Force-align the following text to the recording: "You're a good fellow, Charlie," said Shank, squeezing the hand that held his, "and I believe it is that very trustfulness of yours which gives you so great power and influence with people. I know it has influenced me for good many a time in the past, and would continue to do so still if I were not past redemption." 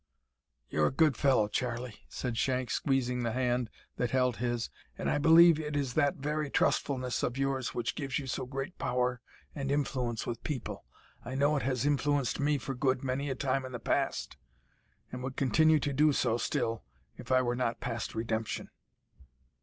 "You're 0.67 0.87
a 0.87 0.91
good 0.91 1.15
fellow, 1.15 1.47
Charlie," 1.47 1.99
said 2.09 2.35
Shank, 2.35 2.71
squeezing 2.71 3.21
the 3.21 3.33
hand 3.33 3.69
that 3.97 4.09
held 4.09 4.37
his, 4.37 4.71
"and 4.97 5.07
I 5.07 5.19
believe 5.19 5.59
it 5.59 5.75
is 5.75 5.93
that 5.93 6.15
very 6.15 6.49
trustfulness 6.49 7.21
of 7.21 7.37
yours 7.37 7.75
which 7.75 7.93
gives 7.93 8.17
you 8.17 8.25
so 8.25 8.47
great 8.47 8.79
power 8.79 9.21
and 9.53 9.71
influence 9.71 10.25
with 10.25 10.43
people. 10.43 10.85
I 11.23 11.35
know 11.35 11.55
it 11.55 11.61
has 11.61 11.85
influenced 11.85 12.39
me 12.39 12.57
for 12.57 12.73
good 12.73 13.03
many 13.03 13.29
a 13.29 13.35
time 13.35 13.63
in 13.63 13.73
the 13.73 13.79
past, 13.79 14.37
and 15.11 15.21
would 15.21 15.35
continue 15.35 15.79
to 15.81 15.93
do 15.93 16.13
so 16.13 16.35
still 16.35 16.83
if 17.17 17.31
I 17.31 17.43
were 17.43 17.55
not 17.55 17.79
past 17.79 18.15
redemption." 18.15 18.71